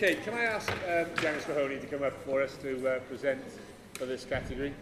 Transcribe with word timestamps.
Okay, 0.00 0.14
can 0.14 0.34
I 0.34 0.44
ask 0.44 0.70
um, 0.70 1.06
Janice 1.20 1.48
Mahoney 1.48 1.80
to 1.80 1.86
come 1.88 2.04
up 2.04 2.12
for 2.24 2.40
us 2.40 2.56
to 2.58 2.88
uh, 2.88 3.00
present 3.00 3.42
for 3.94 4.06
this 4.06 4.24
category? 4.24 4.72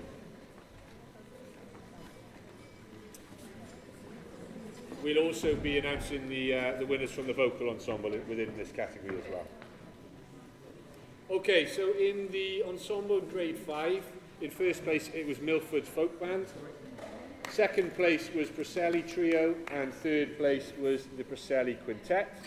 We'll 5.02 5.24
also 5.24 5.54
be 5.54 5.78
announcing 5.78 6.28
the, 6.28 6.52
uh, 6.52 6.78
the 6.78 6.84
winners 6.84 7.12
from 7.12 7.26
the 7.26 7.32
vocal 7.32 7.70
ensemble 7.70 8.10
within 8.10 8.54
this 8.58 8.70
category 8.72 9.16
as 9.16 9.24
well. 9.32 9.46
Okay, 11.30 11.66
so 11.66 11.94
in 11.94 12.30
the 12.30 12.62
ensemble 12.64 13.22
grade 13.22 13.56
5, 13.56 14.04
in 14.42 14.50
first 14.50 14.84
place 14.84 15.08
it 15.14 15.26
was 15.26 15.40
Milford's 15.40 15.88
Folk 15.88 16.20
Band. 16.20 16.46
Second 17.48 17.94
place 17.94 18.28
was 18.34 18.48
Preseli 18.50 19.10
Trio, 19.10 19.54
and 19.72 19.94
third 19.94 20.36
place 20.36 20.74
was 20.78 21.06
the 21.16 21.24
Preseli 21.24 21.82
Quintet. 21.86 22.38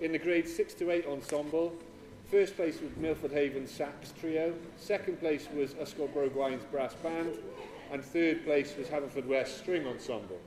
In 0.00 0.12
the 0.12 0.18
grade 0.18 0.48
6 0.48 0.74
to 0.74 0.90
8 0.90 1.06
ensemble, 1.06 1.74
first 2.30 2.56
place 2.56 2.80
was 2.80 2.90
Milford 2.96 3.32
Haven 3.32 3.66
Sax 3.66 4.14
Trio, 4.18 4.54
second 4.78 5.20
place 5.20 5.46
was 5.54 5.74
Bro 5.92 6.30
Gwaun's 6.30 6.64
Brass 6.64 6.94
Band, 6.94 7.36
and 7.92 8.02
third 8.02 8.42
place 8.46 8.74
was 8.78 8.86
Haverfordwest 8.86 9.58
String 9.58 9.86
Ensemble. 9.86 10.38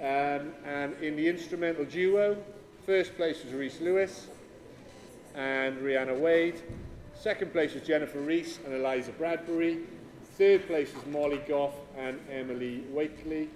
Um, 0.00 0.52
and 0.66 1.00
in 1.00 1.14
the 1.14 1.28
instrumental 1.28 1.84
duo, 1.84 2.36
first 2.84 3.14
place 3.14 3.44
was 3.44 3.52
Reese 3.52 3.80
Lewis 3.80 4.26
and 5.36 5.78
Rihanna 5.78 6.18
Wade. 6.18 6.62
Second 7.14 7.52
place 7.52 7.74
was 7.74 7.84
Jennifer 7.84 8.18
Reese 8.18 8.58
and 8.64 8.74
Eliza 8.74 9.12
Bradbury. 9.12 9.78
Third 10.36 10.66
place 10.66 10.92
was 10.92 11.06
Molly 11.06 11.40
Goff 11.46 11.74
and 11.96 12.18
Emily 12.28 12.82
Wakely. 12.90 13.48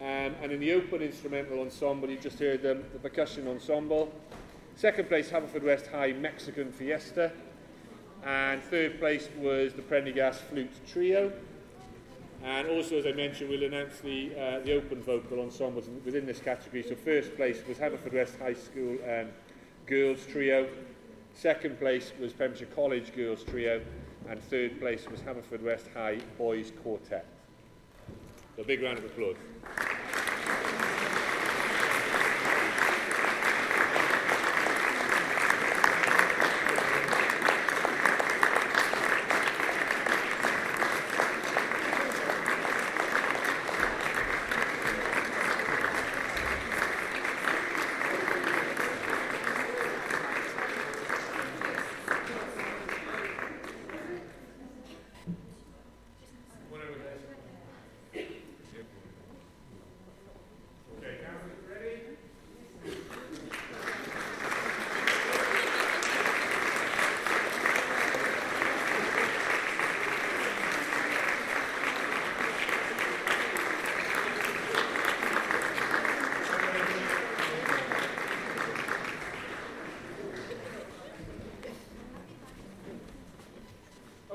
Um, 0.00 0.34
and 0.42 0.52
in 0.52 0.60
the 0.60 0.72
open 0.72 1.02
instrumental 1.02 1.60
ensemble, 1.60 2.10
you 2.10 2.18
just 2.18 2.38
heard 2.38 2.62
them, 2.62 2.84
the 2.92 2.98
percussion 2.98 3.46
ensemble. 3.48 4.12
Second 4.76 5.08
place, 5.08 5.30
Haverfordwest 5.30 5.90
High 5.90 6.12
Mexican 6.12 6.72
Fiesta. 6.72 7.32
And 8.24 8.62
third 8.62 8.98
place 8.98 9.28
was 9.38 9.74
the 9.74 9.82
Prendergast 9.82 10.40
Flute 10.42 10.70
Trio. 10.86 11.32
And 12.42 12.68
also, 12.68 12.98
as 12.98 13.06
I 13.06 13.12
mentioned, 13.12 13.50
we'll 13.50 13.64
announce 13.64 14.00
the, 14.00 14.32
uh, 14.34 14.60
the 14.60 14.74
open 14.74 15.02
vocal 15.02 15.40
ensembles 15.40 15.88
within 16.04 16.26
this 16.26 16.40
category. 16.40 16.82
So 16.82 16.94
first 16.94 17.36
place 17.36 17.62
was 17.66 17.78
Haverfordwest 17.78 18.38
High 18.38 18.54
School 18.54 18.98
um, 19.08 19.28
Girls 19.86 20.26
Trio. 20.26 20.68
Second 21.34 21.78
place 21.78 22.12
was 22.20 22.32
Pembrokeshire 22.32 22.68
College 22.74 23.14
Girls 23.14 23.44
Trio. 23.44 23.80
And 24.28 24.42
third 24.42 24.80
place 24.80 25.06
was 25.08 25.20
Haverfordwest 25.20 25.92
High 25.94 26.18
Boys 26.36 26.72
Quartet. 26.82 27.26
A 28.56 28.62
big 28.62 28.82
round 28.82 28.98
of 28.98 29.04
applause. 29.04 29.36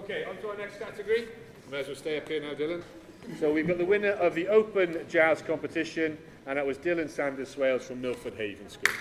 Okay, 0.09 0.23
on 0.23 0.27
to 0.41 0.49
our 0.49 0.57
next 0.57 0.79
category. 0.79 1.27
May 1.71 1.79
as 1.79 1.87
well 1.87 1.95
stay 1.95 2.17
up 2.17 2.27
here 2.27 2.41
now, 2.41 2.53
Dylan. 2.53 2.81
So 3.39 3.51
we've 3.51 3.67
got 3.67 3.77
the 3.77 3.85
winner 3.85 4.11
of 4.11 4.33
the 4.35 4.47
Open 4.47 5.05
Jazz 5.09 5.41
competition, 5.41 6.17
and 6.45 6.57
that 6.57 6.65
was 6.65 6.77
Dylan 6.77 7.09
Sanders 7.09 7.49
Swales 7.49 7.83
from 7.83 8.01
Milford 8.01 8.35
Haven 8.35 8.69
School. 8.69 8.93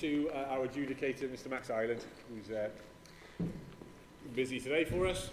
To 0.00 0.30
uh, 0.34 0.54
our 0.54 0.66
adjudicator, 0.66 1.28
Mr 1.28 1.50
Max 1.50 1.70
Island, 1.70 2.04
who's 2.28 2.50
uh, 2.50 2.68
busy 4.34 4.60
today 4.60 4.84
for 4.84 5.06
us. 5.06 5.30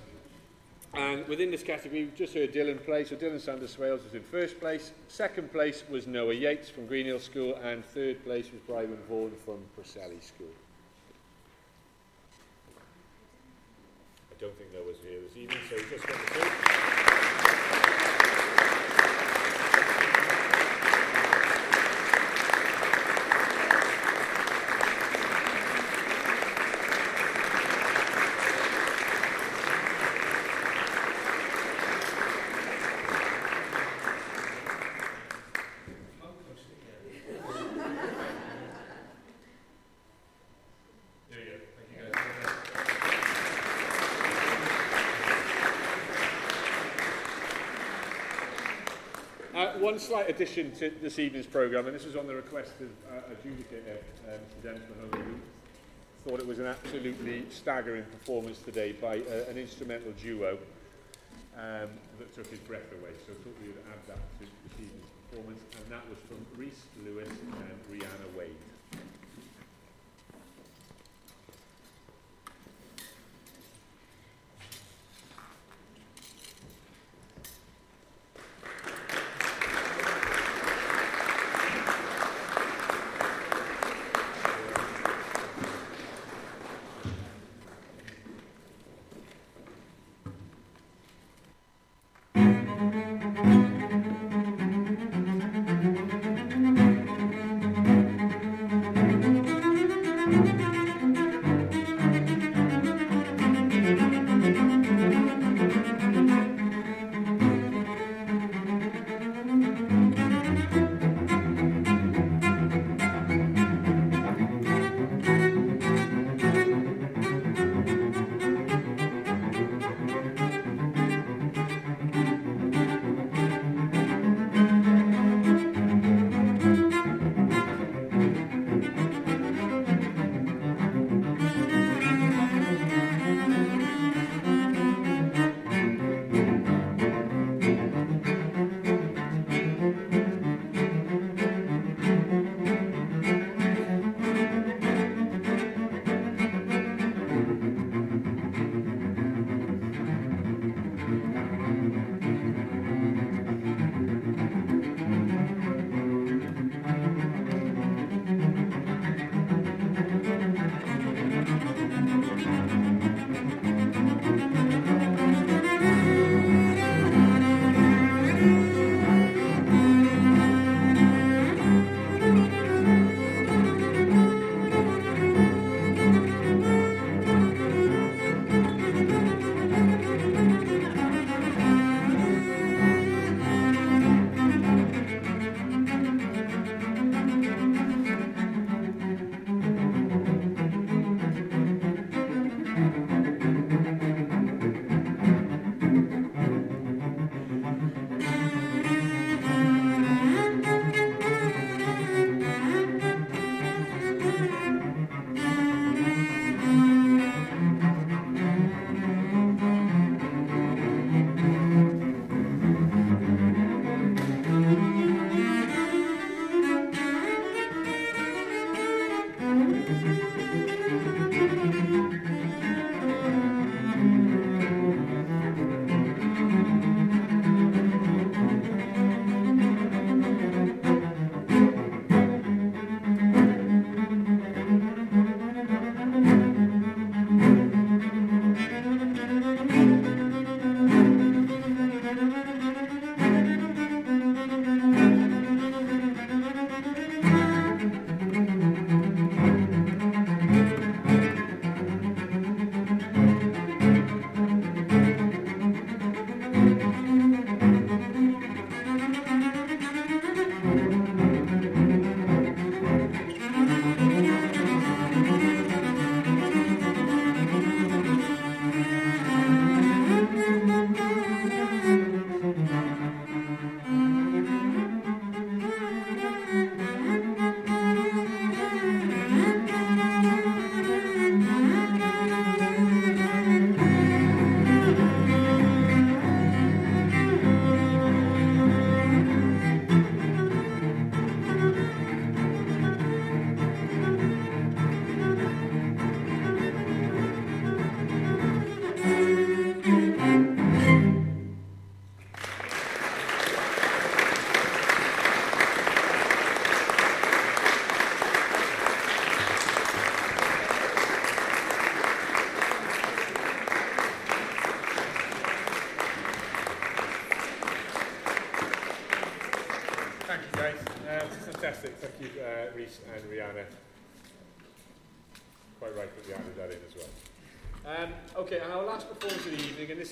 And 0.93 1.27
within 1.27 1.49
this 1.49 1.63
category, 1.63 2.03
we've 2.03 2.15
just 2.15 2.35
heard 2.35 2.53
Dylan 2.53 2.83
play. 2.85 3.03
So 3.03 3.15
Dylan 3.15 3.41
Sanders 3.41 3.71
Swales 3.71 4.03
was 4.03 4.13
in 4.13 4.21
first 4.21 4.59
place. 4.59 4.91
Second 5.07 5.51
place 5.51 5.83
was 5.89 6.05
Noah 6.05 6.35
Yates 6.35 6.69
from 6.69 6.85
Greenhill 6.85 7.19
School. 7.19 7.55
And 7.63 7.83
third 7.83 8.23
place 8.23 8.51
was 8.51 8.61
Brian 8.67 8.95
Vaughan 9.09 9.31
from 9.43 9.57
Preseli 9.75 10.23
School. 10.23 10.47
I 14.31 14.39
don't 14.39 14.55
think 14.57 14.71
Noah's 14.71 14.97
here 15.03 15.19
this 15.21 15.35
evening, 15.35 15.57
so 15.67 15.77
just 15.89 16.05
got 16.05 16.17
the 16.27 16.39
two. 16.39 17.02
one 49.93 49.99
slight 49.99 50.27
addition 50.27 50.71
to 50.71 50.89
this 51.03 51.19
evening's 51.19 51.45
programme, 51.45 51.85
and 51.85 51.95
this 51.95 52.03
was 52.03 52.15
on 52.15 52.25
the 52.25 52.33
request 52.33 52.71
of 52.81 52.89
uh, 53.13 53.29
a 53.29 53.35
adjudicator, 53.35 54.01
uh, 54.25 54.31
Mr 54.41 54.63
Dennis 54.63 54.81
Mahoney, 54.89 55.23
who 55.23 56.29
thought 56.29 56.39
it 56.39 56.47
was 56.47 56.57
an 56.57 56.65
absolutely 56.65 57.45
staggering 57.51 58.03
performance 58.05 58.57
today 58.57 58.93
by 58.93 59.19
uh, 59.19 59.51
an 59.51 59.59
instrumental 59.59 60.11
duo 60.13 60.57
um, 61.55 61.89
that 62.17 62.33
took 62.33 62.47
his 62.47 62.57
breath 62.57 62.91
away. 62.91 63.11
So 63.27 63.33
I 63.33 63.35
thought 63.35 63.55
we 63.61 63.67
would 63.67 63.83
add 63.93 64.01
that 64.07 64.17
to 64.17 64.39
this 64.39 64.49
evening's 64.81 65.05
performance, 65.29 65.61
and 65.77 65.91
that 65.91 66.09
was 66.09 66.17
from 66.27 66.43
Reese 66.57 66.85
Lewis 67.05 67.29
and 67.29 68.01
Rihanna 68.01 68.35
Wade. 68.35 68.49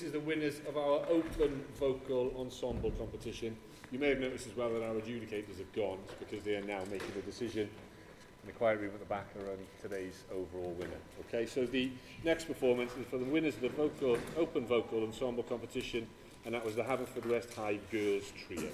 This 0.02 0.08
is 0.08 0.12
the 0.14 0.26
winners 0.26 0.60
of 0.68 0.76
our 0.76 1.06
open 1.08 1.62
vocal 1.78 2.34
ensemble 2.36 2.90
competition. 2.90 3.56
You 3.92 4.00
may 4.00 4.08
have 4.08 4.18
noticed 4.18 4.48
as 4.48 4.56
well 4.56 4.68
that 4.70 4.82
our 4.82 4.94
adjudicators 4.94 5.58
have 5.58 5.72
gone 5.76 5.98
because 6.18 6.42
they 6.42 6.56
are 6.56 6.62
now 6.62 6.80
making 6.90 7.12
a 7.16 7.20
decision 7.20 7.70
in 8.42 8.46
the 8.46 8.52
quiet 8.52 8.80
room 8.80 8.90
at 8.92 8.98
the 8.98 9.06
back 9.06 9.26
are 9.36 9.52
on 9.52 9.58
today's 9.80 10.24
overall 10.32 10.72
winner. 10.72 10.90
Okay, 11.28 11.46
so 11.46 11.64
the 11.66 11.92
next 12.24 12.46
performance 12.46 12.90
is 12.98 13.06
for 13.06 13.18
the 13.18 13.24
winners 13.24 13.54
of 13.54 13.60
the 13.60 13.68
vocal, 13.68 14.18
open 14.36 14.66
vocal 14.66 15.04
ensemble 15.04 15.44
competition, 15.44 16.08
and 16.44 16.52
that 16.52 16.64
was 16.64 16.74
the 16.74 16.82
Haverfordwest 16.82 17.54
High 17.54 17.78
Girls 17.92 18.32
Trio. 18.44 18.70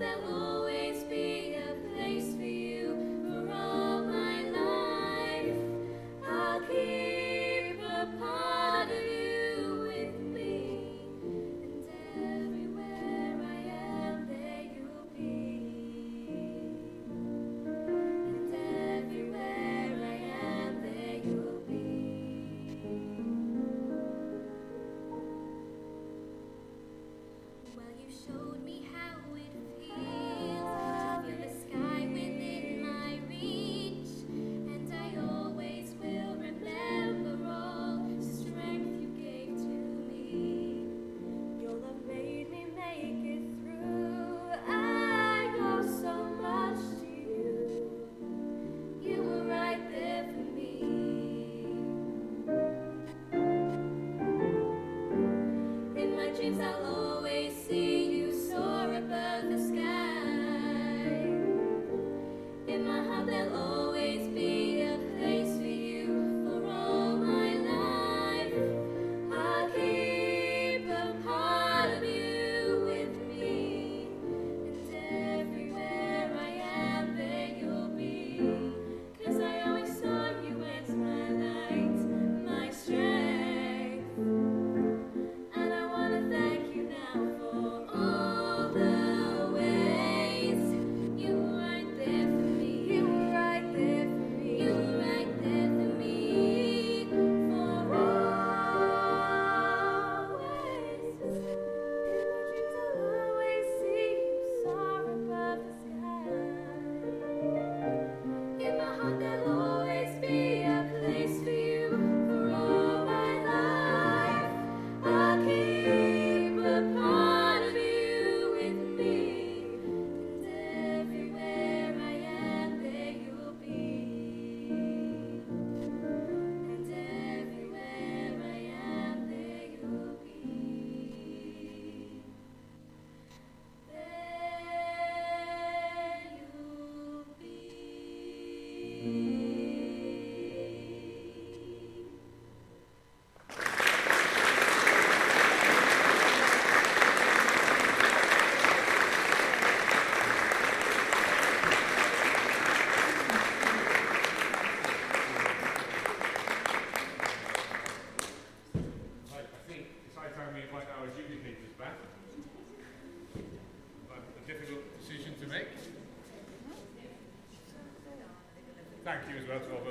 Thank 0.00 0.29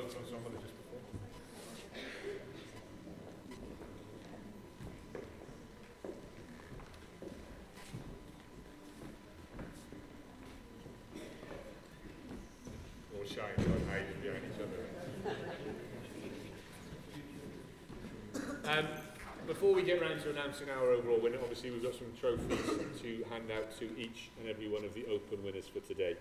the 0.09 0.15
just 0.15 0.73
before. 0.77 0.99
On 13.59 13.81
hiding 13.89 14.19
behind 14.21 14.43
each 14.49 14.59
other. 14.59 14.81
Um, 18.65 18.87
before 19.47 19.73
we 19.73 19.83
get 19.83 20.01
round 20.01 20.21
to 20.21 20.29
announcing 20.31 20.69
our 20.69 20.91
overall 20.91 21.19
winner, 21.19 21.37
obviously 21.41 21.71
we've 21.71 21.83
got 21.83 21.93
some 21.93 22.11
trophies 22.19 23.01
to 23.01 23.23
hand 23.29 23.51
out 23.51 23.77
to 23.79 23.85
each 23.97 24.29
and 24.39 24.49
every 24.49 24.67
one 24.69 24.83
of 24.83 24.93
the 24.93 25.05
open 25.07 25.43
winners 25.43 25.67
for 25.67 25.79
today. 25.81 26.15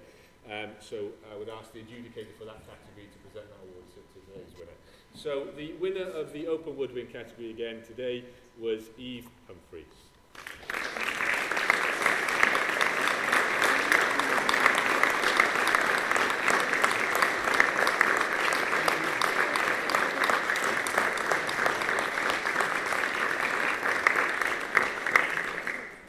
Um, 0.48 0.72
so 0.80 1.12
I 1.28 1.36
would 1.36 1.52
ask 1.52 1.76
the 1.76 1.84
adjudicator 1.84 2.32
for 2.40 2.48
that 2.48 2.64
category 2.64 3.04
to 3.12 3.18
present 3.28 3.52
that 3.52 3.60
award 3.68 3.84
to 3.92 4.00
today's 4.16 4.48
winner. 4.56 4.72
So 5.18 5.48
the 5.56 5.72
winner 5.80 6.04
of 6.04 6.32
the 6.32 6.46
open 6.46 6.76
woodwind 6.76 7.12
category 7.12 7.50
again 7.50 7.82
today 7.84 8.24
was 8.56 8.90
Eve 8.96 9.26
Humphreys. 9.48 9.84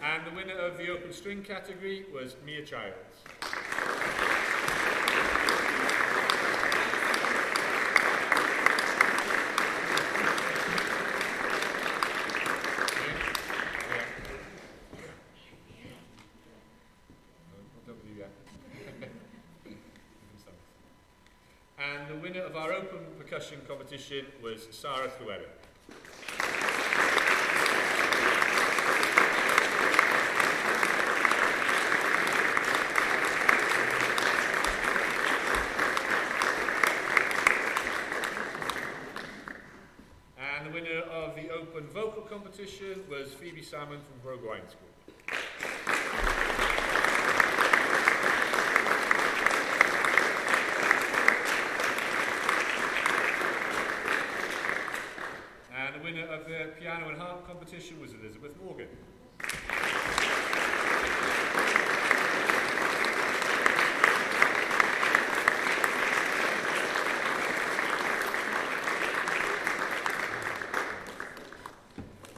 And 0.04 0.28
the 0.28 0.36
winner 0.36 0.54
of 0.54 0.78
the 0.78 0.92
open 0.92 1.12
string 1.14 1.42
category 1.42 2.06
was 2.14 2.36
Mia 2.46 2.64
Childs. 2.64 3.10
and 21.80 22.10
the 22.10 22.16
winner 22.16 22.42
of 22.42 22.56
our 22.56 22.74
competition 23.58 24.26
was 24.44 24.68
Sarah 24.70 25.10
Thuera. 25.10 25.48
And 40.38 40.68
the 40.68 40.72
winner 40.72 41.00
of 41.00 41.36
the 41.36 41.50
open 41.50 41.88
vocal 41.88 42.22
competition 42.24 43.04
was 43.10 43.34
Phoebe 43.34 43.64
Salmon 43.64 44.00
from 44.00 44.20
Bro 44.22 44.38
Gwaun 44.38 44.70
School. 44.70 44.90
And 55.76 55.96
the 55.96 56.04
winner 56.04 56.26
of 56.28 56.46
the 56.46 56.74
piano 56.90 57.10
and 57.10 57.18
harp 57.20 57.46
competition 57.46 58.02
was 58.02 58.14
Elizabeth 58.14 58.60
Morgan. 58.64 58.88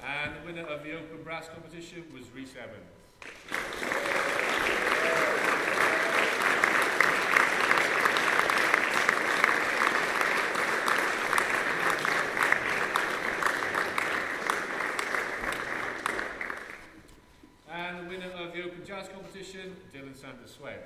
And 0.04 0.36
the 0.36 0.46
winner 0.46 0.68
of 0.68 0.84
the 0.84 0.98
open 0.98 1.24
brass 1.24 1.48
competition 1.48 2.04
was 2.14 2.30
Reese 2.36 2.54
Evans. 2.62 2.92
And 17.74 18.06
the 18.06 18.10
winner 18.10 18.32
of 18.32 18.54
the 18.54 18.64
open 18.64 18.84
competition, 19.52 19.76
Dylan 19.94 20.16
Sanders 20.16 20.52
Swale. 20.58 20.78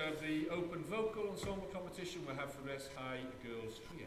And 0.00 0.18
the 0.20 0.48
open 0.50 0.82
vocal 0.84 1.30
ensemble 1.30 1.68
competition 1.72 2.26
will 2.26 2.34
have 2.34 2.56
the 2.56 2.62
Rest 2.68 2.90
High 2.96 3.20
Girls 3.44 3.80
Trio. 3.88 4.06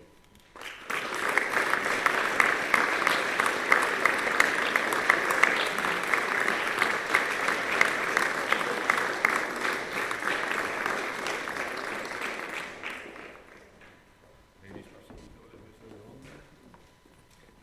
Ladies, 14.61 14.85
perhaps 14.87 15.09
we 15.09 15.15
can 15.15 15.31
go 15.35 15.41
a 15.41 15.45
little 15.45 15.63
bit 15.63 15.75
further 15.81 16.03
on 16.09 16.17
there. 16.23 16.43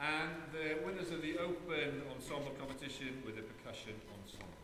And 0.01 0.33
the 0.53 0.67
winners 0.85 1.11
of 1.11 1.21
the 1.23 1.39
open 1.39 2.03
ensemble 2.15 2.53
competition 2.59 3.23
with 3.25 3.37
the 3.37 3.43
percussion 3.43 3.95
ensemble. 4.23 4.57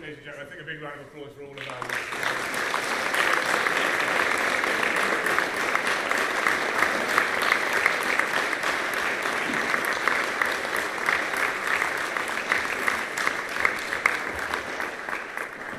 Ladies 0.00 0.18
and 0.18 0.26
gentlemen, 0.26 0.46
I 0.46 0.48
think 0.48 0.62
a 0.62 0.64
big 0.64 0.80
round 0.80 1.00
of 1.00 1.06
applause 1.08 1.32
for 1.36 1.42
all 1.44 1.52
of 1.52 1.58
our 1.68 1.88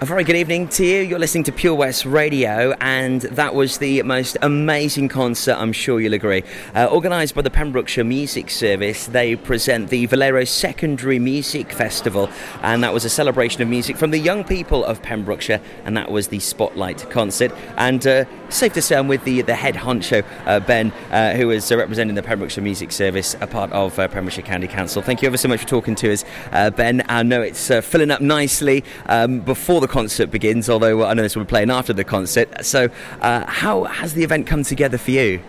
A 0.01 0.05
very 0.05 0.23
good 0.23 0.37
evening 0.37 0.69
to 0.69 0.85
you. 0.85 1.01
You're 1.01 1.19
listening 1.19 1.43
to 1.43 1.51
Pure 1.51 1.75
West 1.75 2.05
Radio, 2.05 2.73
and 2.79 3.19
that 3.23 3.53
was 3.53 3.79
the 3.79 4.01
most 4.03 4.37
amazing 4.41 5.09
concert, 5.09 5.55
I'm 5.55 5.73
sure 5.73 5.99
you'll 5.99 6.13
agree. 6.13 6.45
Uh, 6.73 6.87
organised 6.89 7.35
by 7.35 7.41
the 7.41 7.49
Pembrokeshire 7.49 8.05
Music 8.05 8.49
Service, 8.49 9.07
they 9.07 9.35
present 9.35 9.89
the 9.89 10.05
Valero 10.05 10.45
Secondary 10.45 11.19
Music 11.19 11.73
Festival, 11.73 12.29
and 12.61 12.81
that 12.81 12.93
was 12.93 13.03
a 13.03 13.09
celebration 13.09 13.61
of 13.61 13.67
music 13.67 13.97
from 13.97 14.11
the 14.11 14.17
young 14.17 14.45
people 14.45 14.85
of 14.85 15.01
Pembrokeshire, 15.01 15.59
and 15.83 15.97
that 15.97 16.09
was 16.09 16.29
the 16.29 16.39
Spotlight 16.39 17.09
concert. 17.09 17.51
And 17.75 18.07
uh, 18.07 18.23
safe 18.49 18.73
to 18.73 18.81
say, 18.81 18.95
I'm 18.95 19.07
with 19.07 19.23
the, 19.23 19.41
the 19.41 19.55
head 19.55 19.75
honcho, 19.75 20.25
uh, 20.45 20.59
Ben, 20.59 20.91
uh, 21.11 21.33
who 21.33 21.51
is 21.51 21.71
uh, 21.71 21.77
representing 21.77 22.15
the 22.15 22.23
Pembrokeshire 22.23 22.63
Music 22.63 22.91
Service, 22.91 23.35
a 23.41 23.47
part 23.47 23.71
of 23.71 23.97
uh, 23.99 24.07
Pembrokeshire 24.07 24.43
County 24.43 24.67
Council. 24.67 25.01
Thank 25.01 25.21
you 25.21 25.27
ever 25.27 25.37
so 25.37 25.47
much 25.47 25.61
for 25.61 25.67
talking 25.67 25.95
to 25.95 26.11
us, 26.11 26.25
uh, 26.51 26.69
Ben. 26.69 27.03
I 27.07 27.23
know 27.23 27.41
it's 27.41 27.69
uh, 27.71 27.81
filling 27.81 28.11
up 28.11 28.21
nicely 28.21 28.83
um, 29.07 29.39
before 29.41 29.81
the 29.81 29.87
concert 29.87 30.31
begins, 30.31 30.69
although 30.69 31.05
I 31.05 31.13
know 31.13 31.21
this 31.21 31.35
will 31.35 31.45
be 31.45 31.49
playing 31.49 31.69
after 31.69 31.93
the 31.93 32.03
concert. 32.03 32.65
So, 32.65 32.89
how 33.21 33.83
has 33.85 34.13
the 34.13 34.23
event 34.23 34.47
come 34.47 34.63
together 34.63 34.97
for 34.97 35.11
you? 35.11 35.41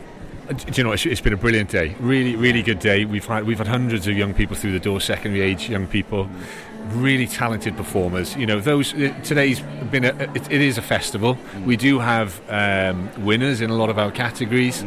Do 0.50 0.72
you 0.74 0.82
know 0.82 0.90
it's, 0.90 1.06
it's 1.06 1.20
been 1.20 1.32
a 1.32 1.36
brilliant 1.36 1.70
day. 1.70 1.94
Really, 2.00 2.34
really 2.34 2.62
good 2.62 2.80
day. 2.80 3.04
We've 3.04 3.24
had 3.24 3.44
we've 3.44 3.58
had 3.58 3.68
hundreds 3.68 4.08
of 4.08 4.16
young 4.16 4.34
people 4.34 4.56
through 4.56 4.72
the 4.72 4.80
door, 4.80 5.00
secondary 5.00 5.42
age 5.42 5.68
young 5.68 5.86
people, 5.86 6.28
really 6.88 7.26
talented 7.26 7.76
performers. 7.76 8.36
You 8.36 8.46
know, 8.46 8.60
those 8.60 8.94
uh, 8.94 9.14
today's 9.22 9.60
been 9.90 10.04
a, 10.04 10.08
it, 10.34 10.50
it 10.50 10.60
is 10.60 10.78
a 10.78 10.82
festival. 10.82 11.38
We 11.64 11.76
do 11.76 11.98
have 11.98 12.40
um, 12.48 13.10
winners 13.24 13.60
in 13.60 13.70
a 13.70 13.74
lot 13.74 13.90
of 13.90 13.98
our 13.98 14.10
categories. 14.10 14.84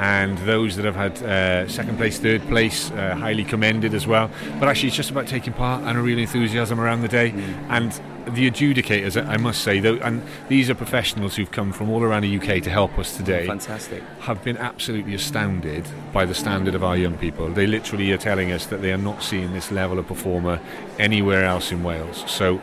And 0.00 0.38
those 0.38 0.76
that 0.76 0.86
have 0.86 0.96
had 0.96 1.22
uh, 1.22 1.68
second 1.68 1.98
place, 1.98 2.18
third 2.18 2.40
place, 2.48 2.90
uh, 2.92 3.14
highly 3.16 3.44
commended 3.44 3.92
as 3.92 4.06
well. 4.06 4.30
But 4.58 4.70
actually, 4.70 4.88
it's 4.88 4.96
just 4.96 5.10
about 5.10 5.26
taking 5.26 5.52
part 5.52 5.82
and 5.82 5.98
a 5.98 6.00
real 6.00 6.18
enthusiasm 6.18 6.80
around 6.80 7.02
the 7.02 7.08
day. 7.08 7.32
And 7.68 7.92
the 8.24 8.50
adjudicators, 8.50 9.22
I 9.28 9.36
must 9.36 9.62
say, 9.62 9.78
though, 9.78 9.96
and 9.96 10.22
these 10.48 10.70
are 10.70 10.74
professionals 10.74 11.36
who've 11.36 11.50
come 11.50 11.70
from 11.70 11.90
all 11.90 12.02
around 12.02 12.22
the 12.22 12.34
UK 12.34 12.62
to 12.62 12.70
help 12.70 12.98
us 12.98 13.14
today 13.14 13.46
Fantastic. 13.46 14.02
have 14.20 14.42
been 14.42 14.56
absolutely 14.56 15.14
astounded 15.14 15.86
by 16.14 16.24
the 16.24 16.34
standard 16.34 16.74
of 16.74 16.82
our 16.82 16.96
young 16.96 17.18
people. 17.18 17.48
They 17.48 17.66
literally 17.66 18.10
are 18.12 18.18
telling 18.18 18.52
us 18.52 18.66
that 18.68 18.80
they 18.80 18.94
are 18.94 18.98
not 18.98 19.22
seeing 19.22 19.52
this 19.52 19.70
level 19.70 19.98
of 19.98 20.06
performer 20.06 20.60
anywhere 20.98 21.44
else 21.44 21.72
in 21.72 21.82
Wales. 21.82 22.24
So 22.26 22.58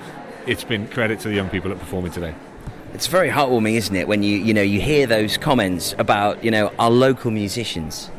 it's 0.48 0.64
been 0.64 0.88
credit 0.88 1.20
to 1.20 1.28
the 1.28 1.36
young 1.36 1.50
people 1.50 1.70
that 1.70 1.76
are 1.76 1.80
performing 1.80 2.12
today. 2.12 2.34
It's 2.98 3.06
very 3.06 3.30
heartwarming, 3.30 3.76
isn't 3.76 3.96
it, 3.96 4.08
when 4.08 4.24
you 4.24 4.40
you 4.40 4.56
know 4.56 4.64
you 4.64 4.82
hear 4.82 5.06
those 5.06 5.38
comments 5.38 5.94
about 6.00 6.44
you 6.44 6.50
know 6.50 6.74
our 6.80 6.90
local 6.90 7.30
musicians. 7.30 8.10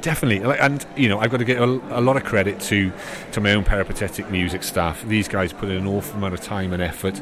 Definitely, 0.00 0.48
and 0.60 0.86
you 0.96 1.08
know, 1.08 1.18
I've 1.18 1.32
got 1.32 1.38
to 1.38 1.44
give 1.44 1.60
a, 1.60 1.64
a 1.64 2.00
lot 2.00 2.16
of 2.16 2.22
credit 2.22 2.60
to 2.60 2.92
to 3.32 3.40
my 3.40 3.50
own 3.50 3.64
peripatetic 3.64 4.30
music 4.30 4.62
staff. 4.62 5.02
These 5.02 5.26
guys 5.26 5.52
put 5.52 5.70
in 5.70 5.78
an 5.78 5.88
awful 5.88 6.18
amount 6.18 6.34
of 6.34 6.40
time 6.40 6.72
and 6.72 6.80
effort 6.80 7.20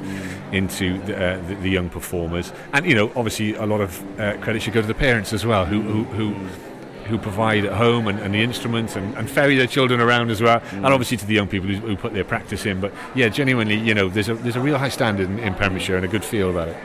into 0.52 1.00
the, 1.04 1.16
uh, 1.16 1.48
the, 1.48 1.54
the 1.54 1.70
young 1.70 1.88
performers, 1.88 2.52
and 2.74 2.84
you 2.84 2.94
know, 2.94 3.10
obviously, 3.16 3.54
a 3.54 3.64
lot 3.64 3.80
of 3.80 4.20
uh, 4.20 4.36
credit 4.42 4.60
should 4.60 4.74
go 4.74 4.82
to 4.82 4.86
the 4.86 4.92
parents 4.92 5.32
as 5.32 5.46
well, 5.46 5.64
who 5.64 5.80
who, 5.80 6.04
who 6.04 6.48
who 7.06 7.16
provide 7.16 7.64
at 7.64 7.72
home 7.72 8.08
and, 8.08 8.18
and 8.18 8.34
the 8.34 8.42
instruments 8.42 8.96
and, 8.96 9.16
and, 9.16 9.30
ferry 9.30 9.56
their 9.56 9.66
children 9.66 10.00
around 10.00 10.30
as 10.30 10.42
well, 10.42 10.60
mm. 10.60 10.72
and 10.72 10.86
obviously 10.86 11.16
to 11.16 11.24
the 11.24 11.34
young 11.34 11.46
people 11.46 11.68
who, 11.68 11.76
who, 11.78 11.96
put 11.96 12.12
their 12.12 12.24
practice 12.24 12.66
in. 12.66 12.80
But 12.80 12.92
yeah, 13.14 13.28
genuinely, 13.28 13.76
you 13.76 13.94
know, 13.94 14.08
there's 14.08 14.28
a 14.28 14.34
there's 14.34 14.56
a 14.56 14.60
real 14.60 14.76
high 14.76 14.90
standard 14.90 15.30
in, 15.30 15.38
in 15.38 15.54
Pembrokeshire 15.54 15.96
and 15.96 16.04
a 16.04 16.08
good 16.08 16.24
feel 16.24 16.50
about 16.50 16.68
it. 16.68 16.76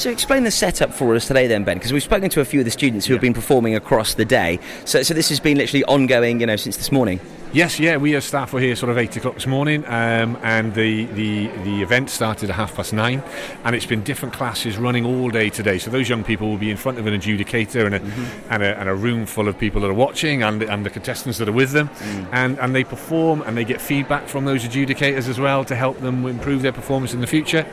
So 0.00 0.08
explain 0.08 0.44
the 0.44 0.50
setup 0.50 0.94
for 0.94 1.14
us 1.14 1.26
today, 1.26 1.46
then, 1.46 1.62
Ben, 1.62 1.76
because 1.76 1.92
we've 1.92 2.02
spoken 2.02 2.30
to 2.30 2.40
a 2.40 2.44
few 2.46 2.60
of 2.60 2.64
the 2.64 2.70
students 2.70 3.04
who 3.04 3.12
yeah. 3.12 3.16
have 3.16 3.20
been 3.20 3.34
performing 3.34 3.74
across 3.74 4.14
the 4.14 4.24
day. 4.24 4.58
So, 4.86 5.02
so 5.02 5.12
this 5.12 5.28
has 5.28 5.40
been 5.40 5.58
literally 5.58 5.84
ongoing, 5.84 6.40
you 6.40 6.46
know, 6.46 6.56
since 6.56 6.78
this 6.78 6.90
morning. 6.90 7.20
Yes, 7.52 7.80
yeah, 7.80 7.96
we 7.96 8.14
as 8.14 8.24
staff 8.24 8.52
were 8.52 8.60
here 8.60 8.76
sort 8.76 8.90
of 8.90 8.96
eight 8.96 9.16
o'clock 9.16 9.34
this 9.34 9.46
morning, 9.46 9.84
um, 9.86 10.38
and 10.42 10.72
the, 10.72 11.06
the 11.06 11.48
the 11.64 11.82
event 11.82 12.08
started 12.08 12.48
at 12.48 12.54
half 12.54 12.76
past 12.76 12.92
nine, 12.92 13.24
and 13.64 13.74
it's 13.74 13.86
been 13.86 14.04
different 14.04 14.32
classes 14.32 14.78
running 14.78 15.04
all 15.04 15.30
day 15.30 15.50
today. 15.50 15.76
So 15.76 15.90
those 15.90 16.08
young 16.08 16.22
people 16.22 16.48
will 16.48 16.58
be 16.58 16.70
in 16.70 16.76
front 16.76 17.00
of 17.00 17.08
an 17.08 17.20
adjudicator 17.20 17.86
and 17.86 17.96
a, 17.96 18.00
mm-hmm. 18.00 18.52
and, 18.52 18.62
a 18.62 18.78
and, 18.78 18.88
a, 18.88 18.94
room 18.94 19.26
full 19.26 19.48
of 19.48 19.58
people 19.58 19.80
that 19.80 19.88
are 19.90 19.94
watching, 19.94 20.44
and 20.44 20.62
and 20.62 20.86
the 20.86 20.90
contestants 20.90 21.38
that 21.38 21.48
are 21.48 21.52
with 21.52 21.72
them, 21.72 21.88
mm. 21.88 22.28
and 22.30 22.56
and 22.60 22.72
they 22.72 22.84
perform 22.84 23.42
and 23.42 23.56
they 23.56 23.64
get 23.64 23.80
feedback 23.80 24.28
from 24.28 24.44
those 24.44 24.62
adjudicators 24.62 25.28
as 25.28 25.40
well 25.40 25.64
to 25.64 25.74
help 25.74 25.98
them 25.98 26.24
improve 26.26 26.62
their 26.62 26.72
performance 26.72 27.14
in 27.14 27.20
the 27.20 27.26
future, 27.26 27.66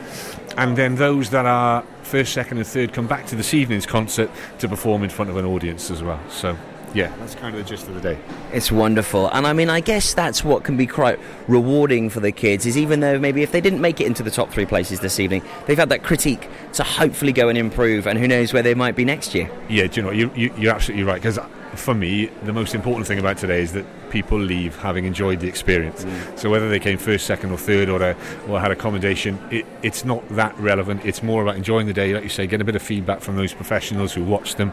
and 0.58 0.76
then 0.76 0.96
those 0.96 1.30
that 1.30 1.46
are 1.46 1.82
first, 2.02 2.32
second, 2.32 2.58
and 2.58 2.66
third 2.66 2.92
come 2.92 3.06
back 3.06 3.26
to 3.26 3.36
this 3.36 3.54
evening's 3.54 3.86
concert 3.86 4.28
to 4.58 4.68
perform 4.68 5.04
in 5.04 5.10
front 5.10 5.30
of 5.30 5.36
an 5.36 5.44
audience 5.44 5.88
as 5.90 6.02
well. 6.02 6.20
So 6.28 6.58
yeah, 6.94 7.14
that's 7.18 7.36
kind 7.36 7.54
of 7.54 7.62
the 7.62 7.68
gist 7.68 7.86
of 7.86 7.94
the 7.94 8.00
day. 8.00 8.18
It's 8.52 8.72
wonderful, 8.72 9.28
and 9.28 9.46
I 9.46 9.52
mean, 9.52 9.70
I 9.70 9.80
guess 9.80 10.14
that's 10.14 10.42
what 10.42 10.64
can 10.64 10.76
be 10.76 10.86
quite 10.86 11.20
rewarding 11.46 12.10
for 12.10 12.18
the 12.18 12.32
kids. 12.32 12.66
Is 12.66 12.76
even 12.76 12.98
though 12.98 13.20
maybe 13.20 13.42
if 13.42 13.52
they 13.52 13.60
didn't 13.60 13.80
make 13.80 14.00
it 14.00 14.06
into 14.06 14.24
the 14.24 14.32
top 14.32 14.50
three 14.50 14.66
places 14.66 14.98
this 14.98 15.20
evening, 15.20 15.42
they've 15.66 15.78
had 15.78 15.90
that 15.90 16.02
critique 16.02 16.48
to 16.72 16.82
hopefully 16.82 17.32
go 17.32 17.48
and 17.48 17.56
improve, 17.56 18.08
and 18.08 18.18
who 18.18 18.26
knows 18.26 18.52
where 18.52 18.62
they 18.62 18.74
might 18.74 18.96
be 18.96 19.04
next 19.04 19.34
year. 19.34 19.48
Yeah, 19.68 19.86
do 19.86 20.00
you 20.00 20.06
know 20.06 20.12
you, 20.12 20.32
you, 20.34 20.52
you're 20.58 20.74
absolutely 20.74 21.04
right 21.04 21.22
because 21.22 21.38
for 21.76 21.94
me, 21.94 22.26
the 22.42 22.52
most 22.52 22.74
important 22.74 23.06
thing 23.06 23.20
about 23.20 23.38
today 23.38 23.62
is 23.62 23.72
that 23.74 23.84
people 24.10 24.38
leave 24.38 24.76
having 24.76 25.04
enjoyed 25.04 25.40
the 25.40 25.48
experience. 25.48 26.04
Mm. 26.04 26.38
So 26.38 26.50
whether 26.50 26.68
they 26.68 26.80
came 26.80 26.98
first, 26.98 27.26
second, 27.26 27.50
or 27.50 27.58
third, 27.58 27.88
or, 27.88 28.02
a, 28.02 28.16
or 28.48 28.60
had 28.60 28.70
accommodation, 28.70 29.38
it, 29.50 29.66
it's 29.82 30.04
not 30.04 30.28
that 30.30 30.58
relevant. 30.58 31.04
It's 31.04 31.22
more 31.22 31.42
about 31.42 31.56
enjoying 31.56 31.86
the 31.86 31.92
day, 31.92 32.14
like 32.14 32.22
you 32.22 32.28
say, 32.28 32.46
get 32.46 32.60
a 32.60 32.64
bit 32.64 32.76
of 32.76 32.82
feedback 32.82 33.20
from 33.20 33.36
those 33.36 33.52
professionals 33.52 34.12
who 34.12 34.24
watch 34.24 34.54
them, 34.56 34.72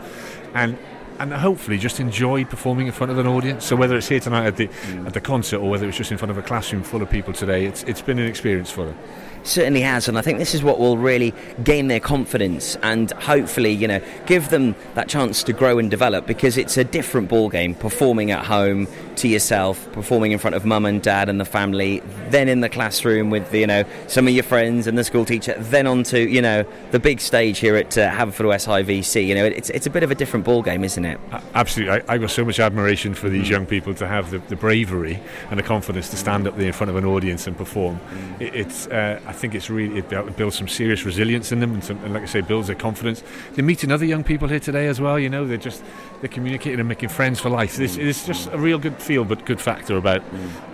and 0.53 0.77
and 1.19 1.33
hopefully 1.33 1.77
just 1.77 1.99
enjoy 1.99 2.45
performing 2.45 2.87
in 2.87 2.93
front 2.93 3.11
of 3.11 3.17
an 3.17 3.27
audience. 3.27 3.65
So 3.65 3.75
whether 3.75 3.95
it's 3.97 4.07
here 4.07 4.19
tonight 4.19 4.47
at 4.47 4.57
the 4.57 4.67
mm. 4.67 5.05
at 5.05 5.13
the 5.13 5.21
concert 5.21 5.59
or 5.59 5.69
whether 5.69 5.87
it's 5.87 5.97
just 5.97 6.11
in 6.11 6.17
front 6.17 6.31
of 6.31 6.37
a 6.37 6.41
classroom 6.41 6.83
full 6.83 7.01
of 7.01 7.09
people 7.09 7.33
today, 7.33 7.65
it's 7.65 7.83
it's 7.83 8.01
been 8.01 8.19
an 8.19 8.27
experience 8.27 8.71
for 8.71 8.85
them 8.85 8.97
certainly 9.45 9.81
has, 9.81 10.07
and 10.07 10.17
I 10.17 10.21
think 10.21 10.39
this 10.39 10.53
is 10.53 10.63
what 10.63 10.79
will 10.79 10.97
really 10.97 11.33
gain 11.63 11.87
their 11.87 11.99
confidence 11.99 12.75
and 12.77 13.11
hopefully, 13.11 13.71
you 13.71 13.87
know, 13.87 14.01
give 14.25 14.49
them 14.49 14.75
that 14.95 15.07
chance 15.07 15.43
to 15.43 15.53
grow 15.53 15.77
and 15.77 15.89
develop 15.89 16.25
because 16.25 16.57
it's 16.57 16.77
a 16.77 16.83
different 16.83 17.29
ball 17.29 17.49
game 17.49 17.75
performing 17.75 18.31
at 18.31 18.45
home 18.45 18.87
to 19.17 19.27
yourself, 19.27 19.91
performing 19.93 20.31
in 20.31 20.39
front 20.39 20.55
of 20.55 20.65
mum 20.65 20.85
and 20.85 21.01
dad 21.01 21.29
and 21.29 21.39
the 21.39 21.45
family, 21.45 22.01
then 22.29 22.49
in 22.49 22.61
the 22.61 22.69
classroom 22.69 23.29
with 23.29 23.49
the, 23.51 23.59
you 23.59 23.67
know 23.67 23.83
some 24.07 24.27
of 24.27 24.33
your 24.33 24.43
friends 24.43 24.87
and 24.87 24.97
the 24.97 25.03
school 25.03 25.25
teacher, 25.25 25.55
then 25.57 25.87
onto 25.87 26.17
you 26.17 26.41
know 26.41 26.65
the 26.91 26.99
big 26.99 27.19
stage 27.19 27.59
here 27.59 27.75
at 27.75 27.97
uh, 27.97 28.09
Haverfordwest 28.09 28.65
High 28.65 28.83
VC. 28.83 29.25
You 29.25 29.35
know, 29.35 29.45
it's 29.45 29.69
it's 29.69 29.85
a 29.85 29.89
bit 29.89 30.03
of 30.03 30.11
a 30.11 30.15
different 30.15 30.45
ball 30.45 30.61
game, 30.61 30.83
isn't 30.83 31.04
it? 31.04 31.04
Absolutely, 31.53 32.01
I, 32.07 32.13
have 32.13 32.21
got 32.21 32.31
so 32.31 32.45
much 32.45 32.59
admiration 32.59 33.13
for 33.13 33.29
these 33.29 33.47
mm. 33.47 33.51
young 33.51 33.65
people 33.65 33.93
to 33.95 34.07
have 34.07 34.31
the, 34.31 34.39
the, 34.39 34.55
bravery 34.55 35.19
and 35.49 35.59
the 35.59 35.63
confidence 35.63 36.09
to 36.09 36.17
stand 36.17 36.47
up 36.47 36.57
there 36.57 36.67
in 36.67 36.73
front 36.73 36.89
of 36.89 36.95
an 36.95 37.05
audience 37.05 37.47
and 37.47 37.57
perform. 37.57 37.99
Mm. 37.99 38.41
It, 38.41 38.55
it's 38.55 38.87
uh, 38.87 39.21
I 39.25 39.33
think 39.33 39.55
it's 39.55 39.69
really 39.69 39.99
it 39.99 40.37
builds 40.37 40.57
some 40.57 40.67
serious 40.67 41.05
resilience 41.05 41.51
in 41.51 41.59
them, 41.59 41.73
and, 41.73 41.83
some, 41.83 42.03
and 42.03 42.13
like 42.13 42.23
I 42.23 42.27
say, 42.27 42.41
builds 42.41 42.67
their 42.67 42.75
confidence. 42.75 43.23
They're 43.53 43.65
meeting 43.65 43.91
other 43.91 44.05
young 44.05 44.23
people 44.23 44.47
here 44.47 44.59
today 44.59 44.87
as 44.87 44.99
well. 44.99 45.19
You 45.19 45.29
know, 45.29 45.45
they're 45.45 45.57
just 45.57 45.83
they're 46.21 46.29
communicating 46.29 46.79
and 46.79 46.89
making 46.89 47.09
friends 47.09 47.39
for 47.39 47.49
life. 47.49 47.75
This 47.75 47.97
is 47.97 48.25
just 48.25 48.47
a 48.51 48.57
real 48.57 48.77
good 48.77 49.01
feel, 49.01 49.25
but 49.25 49.45
good 49.45 49.61
factor 49.61 49.97
about 49.97 50.23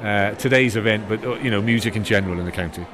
uh, 0.01 0.31
today's 0.35 0.75
event, 0.75 1.07
but 1.09 1.23
uh, 1.25 1.35
you 1.35 1.51
know, 1.51 1.61
music 1.61 1.95
in 1.95 2.03
general 2.03 2.39
in 2.39 2.45
the 2.45 2.51
county. 2.51 2.85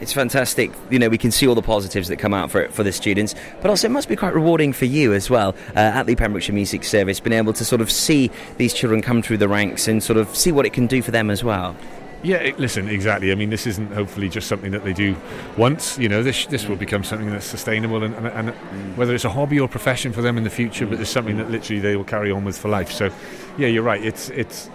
It's 0.00 0.12
fantastic. 0.12 0.70
You 0.90 0.98
know, 0.98 1.08
we 1.08 1.18
can 1.18 1.30
see 1.30 1.46
all 1.46 1.54
the 1.54 1.62
positives 1.62 2.08
that 2.08 2.16
come 2.16 2.34
out 2.34 2.50
for 2.50 2.68
for 2.68 2.82
the 2.82 2.92
students, 2.92 3.34
but 3.62 3.70
also 3.70 3.88
it 3.88 3.90
must 3.90 4.08
be 4.08 4.16
quite 4.16 4.34
rewarding 4.34 4.72
for 4.72 4.84
you 4.84 5.14
as 5.14 5.30
well 5.30 5.54
uh, 5.74 5.78
at 5.78 6.06
the 6.06 6.14
Pembrokeshire 6.16 6.54
Music 6.54 6.84
Service, 6.84 7.18
being 7.18 7.36
able 7.36 7.52
to 7.54 7.64
sort 7.64 7.80
of 7.80 7.90
see 7.90 8.30
these 8.58 8.74
children 8.74 9.00
come 9.00 9.22
through 9.22 9.38
the 9.38 9.48
ranks 9.48 9.88
and 9.88 10.02
sort 10.02 10.18
of 10.18 10.34
see 10.36 10.52
what 10.52 10.66
it 10.66 10.72
can 10.72 10.86
do 10.86 11.00
for 11.00 11.12
them 11.12 11.30
as 11.30 11.42
well. 11.42 11.74
Yeah, 12.22 12.52
listen, 12.58 12.88
exactly. 12.88 13.30
I 13.30 13.34
mean, 13.36 13.50
this 13.50 13.66
isn't 13.66 13.92
hopefully 13.92 14.28
just 14.28 14.48
something 14.48 14.72
that 14.72 14.84
they 14.84 14.92
do 14.92 15.14
once. 15.56 15.98
You 15.98 16.08
know, 16.08 16.22
this 16.22 16.46
this 16.46 16.66
will 16.66 16.76
become 16.76 17.04
something 17.04 17.30
that's 17.30 17.46
sustainable, 17.46 18.02
and, 18.02 18.14
and, 18.16 18.50
and 18.50 18.96
whether 18.96 19.14
it's 19.14 19.24
a 19.24 19.30
hobby 19.30 19.60
or 19.60 19.68
profession 19.68 20.12
for 20.12 20.22
them 20.22 20.36
in 20.36 20.44
the 20.44 20.50
future, 20.50 20.86
but 20.86 21.00
it's 21.00 21.10
something 21.10 21.36
that 21.36 21.50
literally 21.50 21.80
they 21.80 21.94
will 21.94 22.04
carry 22.04 22.30
on 22.30 22.44
with 22.44 22.58
for 22.58 22.68
life. 22.68 22.90
So, 22.90 23.10
yeah, 23.58 23.68
you're 23.68 23.82
right. 23.82 24.02
It's 24.02 24.30
it's 24.30 24.68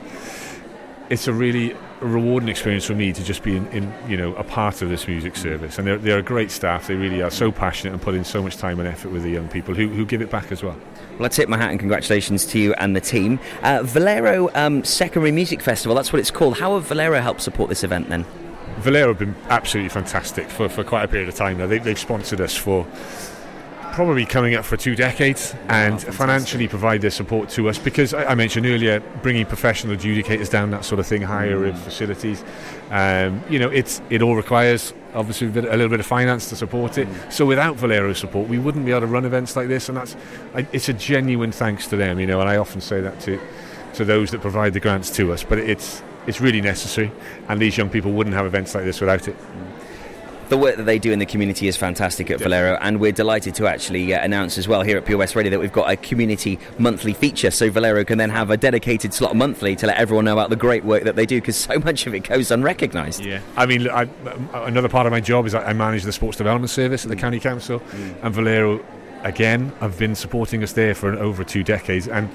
it's 1.12 1.28
a 1.28 1.34
really 1.34 1.76
rewarding 2.00 2.48
experience 2.50 2.86
for 2.86 2.96
me 2.96 3.12
to 3.12 3.24
just 3.24 3.44
be 3.44 3.56
in, 3.56 3.68
in, 3.68 3.94
you 4.08 4.18
know 4.18 4.34
a 4.36 4.44
part 4.44 4.82
of 4.82 4.90
this 4.90 5.08
music 5.08 5.36
service 5.36 5.78
and 5.78 5.86
they're, 5.86 5.98
they're 5.98 6.20
a 6.20 6.24
great 6.24 6.50
staff 6.50 6.88
they 6.88 6.96
really 6.96 7.22
are 7.22 7.30
so 7.30 7.52
passionate 7.52 7.92
and 7.94 8.02
put 8.02 8.16
in 8.16 8.24
so 8.24 8.42
much 8.42 8.58
time 8.58 8.80
and 8.80 8.88
effort 8.88 9.12
with 9.12 9.22
the 9.22 9.30
young 9.30 9.48
people 9.50 9.76
who, 9.76 9.90
who 9.90 10.06
give 10.06 10.22
it 10.22 10.32
back 10.32 10.52
as 10.52 10.64
well 10.64 10.78
well, 11.20 11.26
I 11.26 11.30
tip 11.30 11.50
my 11.50 11.58
hat 11.58 11.70
and 11.70 11.80
congratulations 11.80 12.46
to 12.48 12.58
you 12.58 12.74
and 12.76 12.96
the 12.96 13.02
team. 13.02 13.40
Uh, 13.62 13.84
Valero 13.84 14.50
um, 14.56 14.84
Secondary 14.84 15.32
Music 15.32 15.62
Festival, 15.62 15.94
that's 15.94 16.12
what 16.12 16.20
it's 16.20 16.32
called. 16.32 16.58
How 16.58 16.74
have 16.76 16.86
Valero 16.86 17.22
helped 17.22 17.42
support 17.42 17.70
this 17.70 17.84
event 17.84 18.10
then? 18.10 18.26
Valero 18.80 19.10
have 19.10 19.20
been 19.20 19.36
absolutely 19.50 19.90
fantastic 19.90 20.50
for, 20.50 20.68
for 20.68 20.84
quite 20.84 21.04
a 21.04 21.08
period 21.08 21.30
of 21.30 21.36
time 21.36 21.58
now. 21.58 21.68
They, 21.68 21.78
they've 21.78 22.00
sponsored 22.00 22.42
us 22.42 22.56
for 22.56 22.88
probably 23.94 24.26
coming 24.26 24.56
up 24.56 24.66
for 24.66 24.78
two 24.78 24.96
decades 24.96 25.54
and 25.68 26.02
financially 26.02 26.68
provide 26.68 27.02
their 27.02 27.12
support 27.12 27.50
to 27.50 27.70
us. 27.70 27.78
Because 27.78 28.14
I, 28.14 28.26
I, 28.26 28.36
mentioned 28.36 28.66
earlier 28.66 29.00
bringing 29.22 29.46
professional 29.46 29.96
adjudicators 29.96 30.50
down 30.50 30.72
that 30.72 30.86
sort 30.86 31.00
of 31.00 31.08
thing 31.08 31.22
higher 31.22 31.58
mm. 31.58 31.78
facilities 31.78 32.44
um, 32.90 33.44
you 33.50 33.60
know 33.60 33.70
it's 33.70 34.02
it 34.10 34.22
all 34.22 34.36
requires 34.36 34.94
obviously 35.14 35.48
a, 35.48 35.50
bit, 35.50 35.66
a, 35.66 35.72
little 35.72 35.90
bit 35.90 36.00
of 36.00 36.06
finance 36.06 36.50
to 36.50 36.56
support 36.56 36.98
it. 36.98 37.08
Mm. 37.08 37.32
so 37.32 37.46
without 37.46 37.76
Valero's 37.76 38.18
support 38.18 38.48
we 38.48 38.58
wouldn't 38.58 38.86
be 38.86 38.92
able 38.92 39.02
to 39.02 39.08
run 39.08 39.26
events 39.26 39.56
like 39.56 39.68
this 39.68 39.90
and 39.90 39.98
that's 39.98 40.16
I, 40.56 40.66
it's 40.72 40.90
a 40.90 40.94
genuine 40.94 41.52
thanks 41.52 41.88
to 41.88 41.98
them 41.98 42.20
you 42.20 42.28
know 42.28 42.40
and 42.42 42.50
I 42.50 42.58
often 42.58 42.82
say 42.82 43.02
that 43.02 43.20
to 43.22 43.40
to 43.96 44.06
those 44.06 44.32
that 44.32 44.42
provide 44.42 44.74
the 44.74 44.80
grants 44.80 45.10
to 45.12 45.34
us 45.34 45.44
but 45.44 45.60
it's 45.60 46.02
it's 46.28 46.42
really 46.42 46.62
necessary 46.62 47.12
and 47.50 47.60
these 47.60 47.78
young 47.78 47.90
people 47.90 48.12
wouldn't 48.12 48.36
have 48.36 48.46
events 48.46 48.74
like 48.76 48.86
this 48.86 49.02
without 49.02 49.28
it. 49.28 49.38
Mm 49.38 49.81
the 50.52 50.58
work 50.58 50.76
that 50.76 50.84
they 50.84 51.00
do 51.00 51.14
in 51.14 51.20
the 51.20 51.26
community 51.26 51.70
is 51.70 51.78
fantastic 51.78 52.30
at 52.30 52.38
Valero, 52.38 52.78
and 52.82 53.00
we're 53.00 53.14
delighted 53.14 53.56
to 53.56 53.68
actually 53.68 54.14
uh, 54.14 54.22
announce 54.22 54.58
as 54.58 54.68
well 54.68 54.82
here 54.82 54.98
at 54.98 55.06
Pure 55.06 55.18
West 55.18 55.34
Radio 55.34 55.50
that 55.50 55.62
we've 55.62 55.72
got 55.72 55.90
a 55.90 55.96
community 55.96 56.60
monthly 56.78 57.14
feature, 57.14 57.50
so 57.50 57.72
Valero 57.72 58.04
can 58.04 58.18
then 58.18 58.30
have 58.30 58.50
a 58.50 58.58
dedicated 58.58 59.14
slot 59.14 59.34
monthly 59.34 59.78
to 59.78 59.88
let 59.88 59.96
everyone 59.96 60.26
know 60.26 60.34
about 60.34 60.50
the 60.50 60.58
great 60.58 60.84
work 60.84 61.06
that 61.06 61.16
they 61.16 61.26
do, 61.26 61.40
because 61.40 61.56
so 61.56 61.80
much 61.86 62.06
of 62.06 62.14
it 62.14 62.26
goes 62.26 62.52
unrecognised. 62.52 63.24
Yeah, 63.24 63.40
I 63.56 63.66
mean, 63.66 63.90
I, 63.90 64.10
another 64.54 64.90
part 64.90 65.08
of 65.08 65.12
my 65.12 65.22
job 65.22 65.46
is 65.46 65.56
I 65.56 65.72
manage 65.72 66.04
the 66.04 66.12
sports 66.12 66.38
development 66.38 66.70
service 66.70 67.06
at 67.06 67.10
the 67.10 67.16
mm. 67.16 67.22
county 67.22 67.40
council, 67.40 67.80
mm. 67.80 68.16
and 68.22 68.36
Valero 68.36 68.84
again 69.24 69.72
have 69.80 69.98
been 69.98 70.16
supporting 70.16 70.64
us 70.64 70.74
there 70.74 70.94
for 70.94 71.14
over 71.14 71.46
two 71.46 71.64
decades, 71.64 72.10
and 72.10 72.30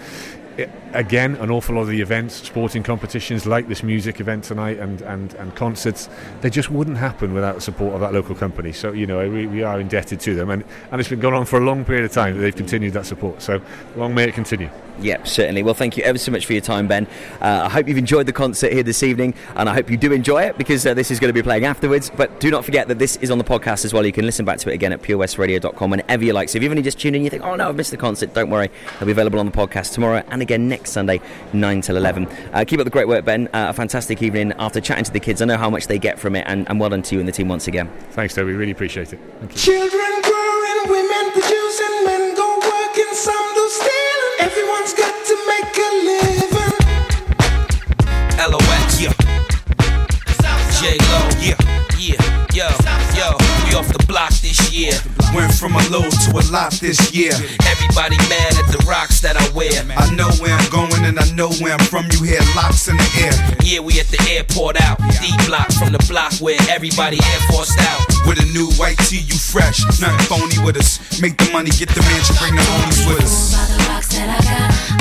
again, 0.92 1.36
an 1.36 1.50
awful 1.50 1.74
lot 1.74 1.82
of 1.82 1.88
the 1.88 2.00
events, 2.00 2.34
sporting 2.34 2.82
competitions 2.82 3.46
like 3.46 3.68
this 3.68 3.82
music 3.82 4.20
event 4.20 4.44
tonight 4.44 4.78
and, 4.78 5.02
and, 5.02 5.34
and 5.34 5.54
concerts, 5.54 6.08
they 6.40 6.50
just 6.50 6.70
wouldn't 6.70 6.96
happen 6.96 7.34
without 7.34 7.56
the 7.56 7.60
support 7.60 7.94
of 7.94 8.00
that 8.00 8.12
local 8.12 8.34
company. 8.34 8.72
So, 8.72 8.92
you 8.92 9.06
know, 9.06 9.28
we, 9.28 9.46
we 9.46 9.62
are 9.62 9.80
indebted 9.80 10.20
to 10.20 10.34
them. 10.34 10.50
And, 10.50 10.64
and 10.90 11.00
it's 11.00 11.10
been 11.10 11.20
going 11.20 11.34
on 11.34 11.44
for 11.44 11.58
a 11.58 11.64
long 11.64 11.84
period 11.84 12.04
of 12.04 12.12
time 12.12 12.36
that 12.36 12.40
they've 12.40 12.56
continued 12.56 12.94
that 12.94 13.06
support. 13.06 13.42
So, 13.42 13.60
long 13.96 14.14
may 14.14 14.24
it 14.24 14.34
continue. 14.34 14.70
Yep, 14.98 15.28
certainly. 15.28 15.62
Well, 15.62 15.74
thank 15.74 15.98
you 15.98 16.04
ever 16.04 16.16
so 16.16 16.32
much 16.32 16.46
for 16.46 16.54
your 16.54 16.62
time, 16.62 16.88
Ben. 16.88 17.06
Uh, 17.40 17.64
I 17.64 17.68
hope 17.68 17.86
you've 17.86 17.98
enjoyed 17.98 18.24
the 18.24 18.32
concert 18.32 18.72
here 18.72 18.82
this 18.82 19.02
evening, 19.02 19.34
and 19.54 19.68
I 19.68 19.74
hope 19.74 19.90
you 19.90 19.98
do 19.98 20.10
enjoy 20.12 20.44
it 20.44 20.56
because 20.56 20.86
uh, 20.86 20.94
this 20.94 21.10
is 21.10 21.20
going 21.20 21.28
to 21.28 21.34
be 21.34 21.42
playing 21.42 21.66
afterwards. 21.66 22.10
But 22.10 22.40
do 22.40 22.50
not 22.50 22.64
forget 22.64 22.88
that 22.88 22.98
this 22.98 23.16
is 23.16 23.30
on 23.30 23.36
the 23.36 23.44
podcast 23.44 23.84
as 23.84 23.92
well. 23.92 24.06
You 24.06 24.12
can 24.12 24.24
listen 24.24 24.46
back 24.46 24.58
to 24.60 24.70
it 24.70 24.74
again 24.74 24.92
at 24.94 25.02
purewestradio.com 25.02 25.90
whenever 25.90 26.24
you 26.24 26.32
like. 26.32 26.48
So 26.48 26.56
if 26.56 26.62
you've 26.62 26.72
only 26.72 26.82
just 26.82 26.98
tuned 26.98 27.14
in, 27.14 27.24
you 27.24 27.28
think, 27.28 27.44
oh 27.44 27.56
no, 27.56 27.68
I've 27.68 27.76
missed 27.76 27.90
the 27.90 27.98
concert, 27.98 28.32
don't 28.32 28.48
worry. 28.48 28.70
It'll 28.94 29.06
be 29.06 29.12
available 29.12 29.38
on 29.38 29.44
the 29.46 29.52
podcast 29.52 29.92
tomorrow 29.92 30.24
and 30.28 30.40
again 30.46 30.68
next 30.68 30.92
Sunday, 30.92 31.20
9 31.52 31.80
till 31.80 31.96
11. 31.96 32.26
Uh, 32.52 32.64
keep 32.64 32.78
up 32.78 32.84
the 32.84 32.90
great 32.90 33.08
work, 33.08 33.24
Ben. 33.24 33.48
Uh, 33.48 33.66
a 33.70 33.72
fantastic 33.72 34.22
evening 34.22 34.52
after 34.58 34.80
chatting 34.80 35.04
to 35.04 35.12
the 35.12 35.18
kids. 35.20 35.42
I 35.42 35.44
know 35.44 35.56
how 35.56 35.68
much 35.68 35.88
they 35.88 35.98
get 35.98 36.18
from 36.20 36.36
it, 36.36 36.44
and, 36.46 36.68
and 36.68 36.78
well 36.78 36.90
done 36.90 37.02
to 37.02 37.14
you 37.14 37.20
and 37.20 37.28
the 37.28 37.32
team 37.32 37.48
once 37.48 37.66
again. 37.66 37.90
Thanks, 38.12 38.34
Toby. 38.34 38.52
Really 38.52 38.70
appreciate 38.72 39.12
it. 39.12 39.18
Children 39.56 40.22
growing, 40.22 40.80
women 40.88 41.32
producing, 41.32 42.04
men 42.06 42.34
go 42.36 42.58
working, 42.62 43.12
some 43.12 43.54
do 43.54 43.68
stealing. 43.68 44.34
Everyone's 44.40 44.94
got 44.94 45.14
to 45.26 45.34
make 45.50 45.76
a 45.76 45.90
living. 46.06 46.74
LOX, 48.52 49.00
yeah. 49.00 49.12
J 50.78 50.96
Lo, 51.10 51.20
yeah, 51.40 51.58
yeah, 51.98 52.45
yo, 52.56 52.68
yo 53.12 53.36
we 53.68 53.76
off 53.76 53.92
the 53.92 54.02
block 54.08 54.32
this 54.40 54.72
year. 54.72 54.96
Went 55.34 55.52
from 55.52 55.76
a 55.76 55.82
low 55.92 56.08
to 56.08 56.30
a 56.32 56.44
lot 56.48 56.72
this 56.80 57.12
year. 57.12 57.32
Everybody 57.68 58.16
mad 58.32 58.56
at 58.56 58.72
the 58.72 58.82
rocks 58.88 59.20
that 59.20 59.36
I 59.36 59.44
wear. 59.52 59.84
I 59.92 60.08
know 60.16 60.32
where 60.40 60.56
I'm 60.56 60.70
going 60.72 61.04
and 61.04 61.20
I 61.20 61.28
know 61.36 61.52
where 61.60 61.76
I'm 61.76 61.84
from. 61.92 62.08
You 62.10 62.24
hear 62.24 62.40
locks 62.56 62.88
in 62.88 62.96
the 62.96 63.08
air. 63.20 63.36
Yeah, 63.60 63.80
we 63.80 64.00
at 64.00 64.08
the 64.08 64.22
airport 64.32 64.80
out. 64.80 64.96
D 65.20 65.36
block 65.44 65.68
from 65.72 65.92
the 65.92 66.00
block 66.08 66.32
where 66.40 66.56
everybody 66.70 67.20
air 67.20 67.40
forced 67.52 67.78
out. 67.78 68.00
With 68.24 68.40
a 68.40 68.48
new 68.56 68.72
white 68.80 68.98
tee, 69.04 69.20
you 69.20 69.36
fresh. 69.36 69.84
Nothing 70.00 70.24
phony 70.24 70.58
with 70.64 70.78
us. 70.78 71.20
Make 71.20 71.36
the 71.36 71.52
money, 71.52 71.70
get 71.70 71.90
the 71.90 72.00
mansion, 72.08 72.36
bring 72.40 72.56
the 72.56 72.64
homies 72.64 73.04
with 73.04 73.20
us. 73.20 74.95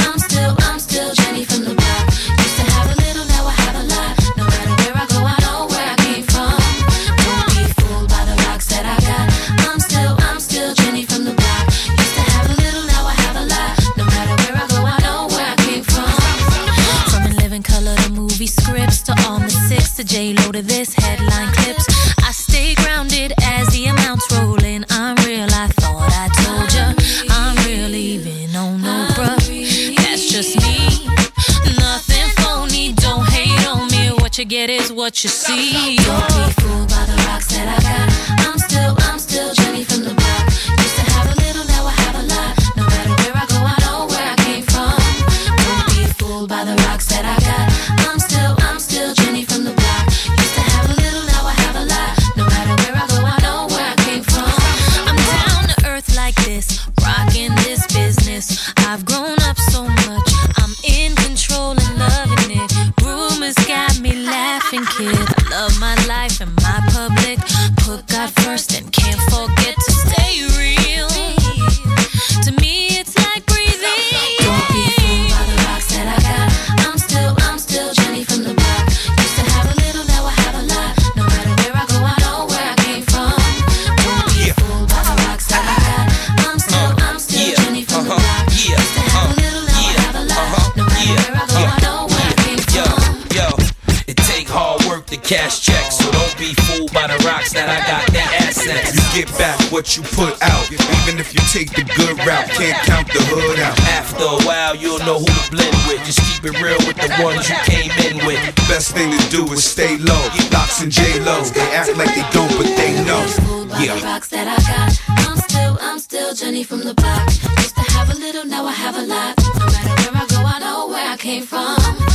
The 113.86 114.01
rocks 114.03 114.29
that 114.29 114.47
I 114.47 114.57
got. 114.65 115.29
I'm 115.29 115.38
still, 115.38 115.77
I'm 115.79 115.99
still 115.99 116.33
Jenny 116.33 116.63
from 116.63 116.79
the 116.79 116.95
block. 116.95 117.29
Used 117.59 117.75
to 117.75 117.81
have 117.91 118.09
a 118.09 118.17
little, 118.17 118.43
now 118.43 118.65
I 118.65 118.71
have 118.71 118.97
a 118.97 119.03
lot. 119.03 119.38
No 119.38 119.65
matter 119.67 120.11
where 120.11 120.23
I 120.23 120.25
go, 120.27 120.38
I 120.38 120.59
know 120.59 120.88
where 120.88 121.11
I 121.11 121.17
came 121.17 121.43
from. 121.43 122.14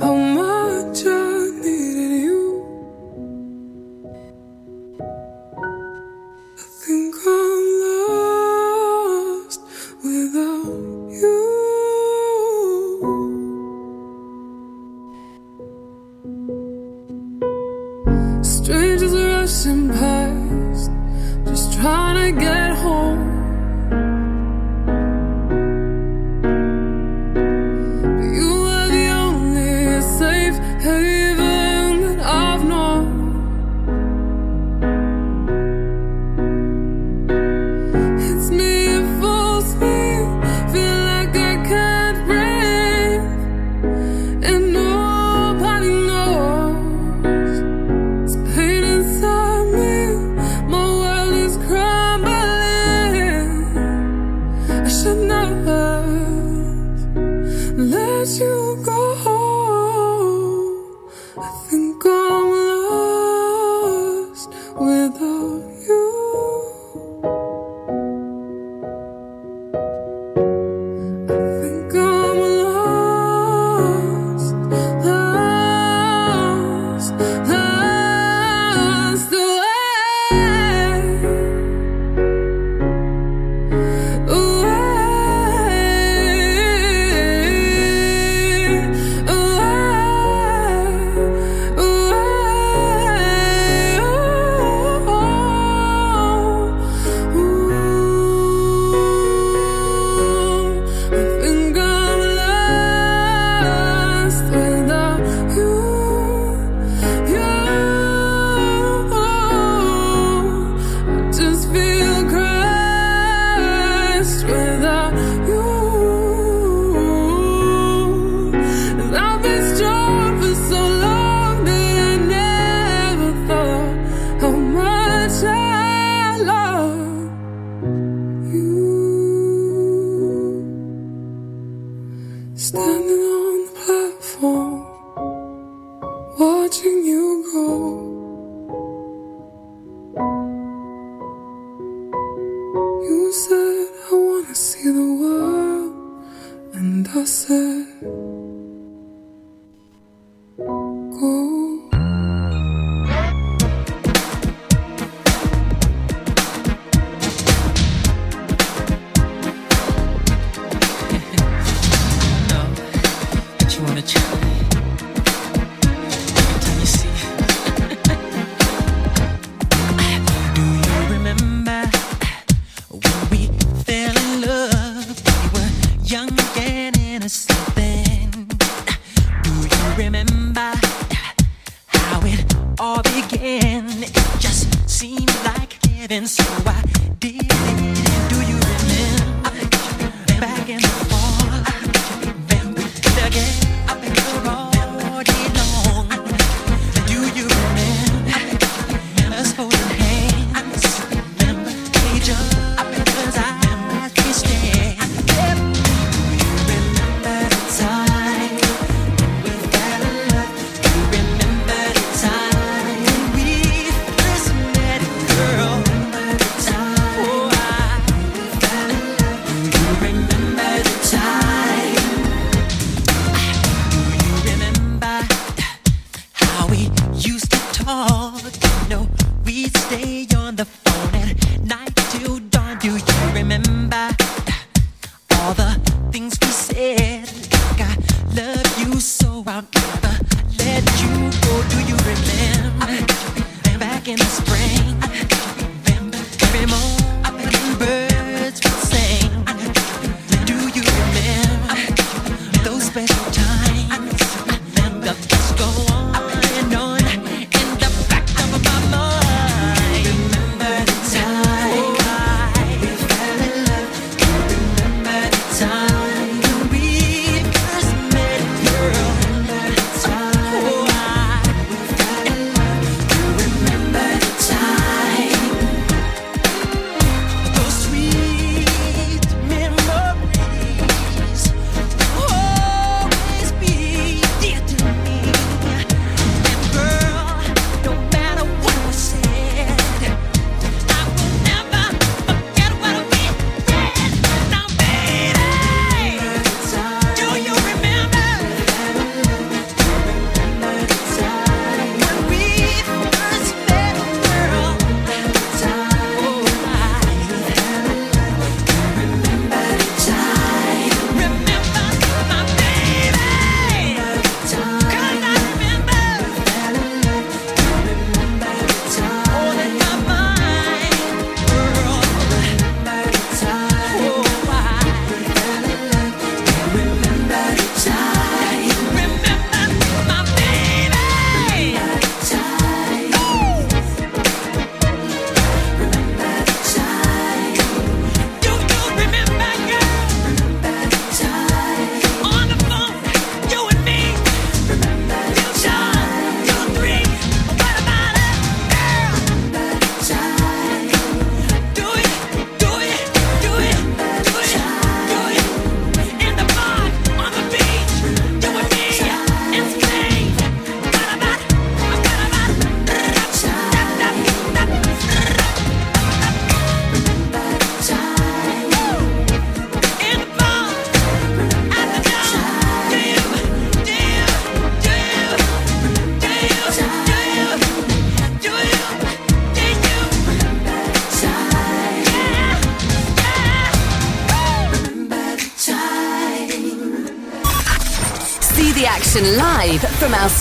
oh. 0.00 0.07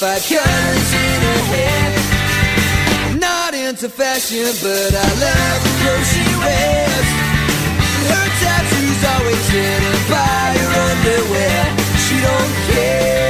Modified 0.00 0.38
colors 0.38 0.92
in 0.94 1.20
her 1.20 1.42
hair. 1.52 3.18
Not 3.18 3.52
into 3.52 3.90
fashion, 3.90 4.48
but 4.62 4.94
I 4.94 5.08
love 5.20 5.60
the 5.62 5.72
clothes 5.82 6.08
she 6.08 6.24
wears. 6.40 7.08
Her 8.08 8.28
tattoos 8.40 9.04
always 9.12 9.48
hidden 9.50 9.98
by 10.08 10.56
her 10.56 10.72
underwear. 10.88 11.76
She 11.98 12.16
don't 12.18 12.54
care. 12.72 13.29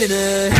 poisoner 0.00 0.59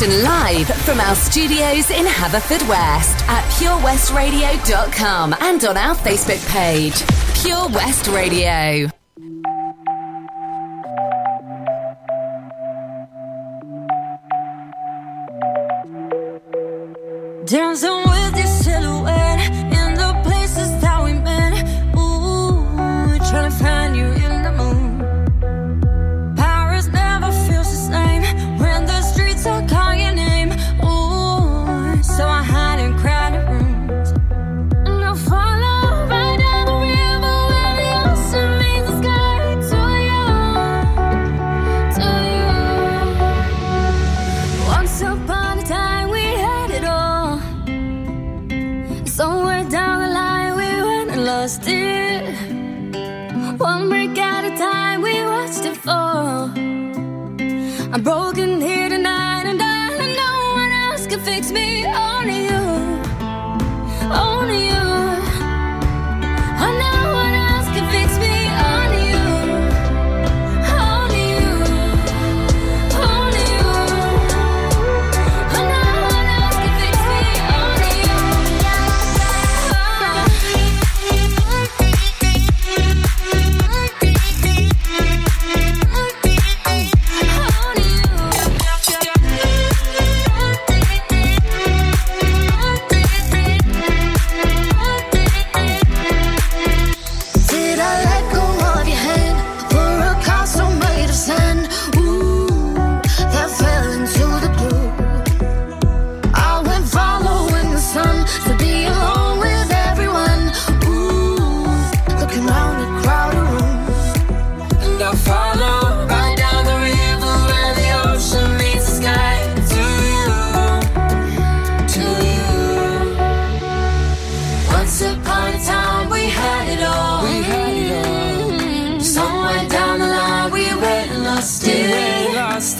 Action 0.00 0.22
live 0.22 0.66
from 0.84 0.98
our 0.98 1.14
studios 1.14 1.90
in 1.90 2.06
Haverfordwest 2.06 3.20
at 3.28 3.44
purewestradio.com 3.58 5.34
and 5.40 5.62
on 5.62 5.76
our 5.76 5.94
Facebook 5.94 6.40
page, 6.48 7.02
Pure 7.42 7.68
West 7.68 8.06
Radio. 8.08 8.88
There's 17.44 17.82
a 17.84 18.09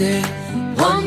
wasted. 0.01 0.25
One 0.79 1.07